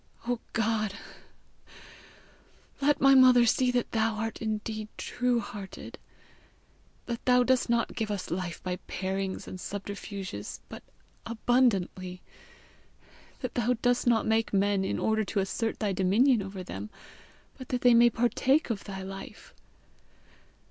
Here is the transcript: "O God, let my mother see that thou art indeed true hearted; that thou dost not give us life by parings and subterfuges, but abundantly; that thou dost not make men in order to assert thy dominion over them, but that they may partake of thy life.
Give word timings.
"O 0.27 0.39
God, 0.53 0.95
let 2.81 2.99
my 2.99 3.13
mother 3.13 3.45
see 3.45 3.69
that 3.69 3.91
thou 3.91 4.15
art 4.15 4.41
indeed 4.41 4.87
true 4.97 5.39
hearted; 5.39 5.99
that 7.05 7.23
thou 7.25 7.43
dost 7.43 7.69
not 7.69 7.93
give 7.93 8.09
us 8.09 8.31
life 8.31 8.63
by 8.63 8.77
parings 8.87 9.47
and 9.47 9.59
subterfuges, 9.59 10.59
but 10.69 10.81
abundantly; 11.27 12.23
that 13.41 13.53
thou 13.53 13.73
dost 13.83 14.07
not 14.07 14.25
make 14.25 14.51
men 14.51 14.83
in 14.83 14.97
order 14.97 15.23
to 15.23 15.39
assert 15.39 15.77
thy 15.77 15.93
dominion 15.93 16.41
over 16.41 16.63
them, 16.63 16.89
but 17.59 17.67
that 17.69 17.81
they 17.81 17.93
may 17.93 18.09
partake 18.09 18.71
of 18.71 18.85
thy 18.85 19.03
life. 19.03 19.53